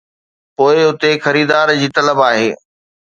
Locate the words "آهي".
2.29-2.49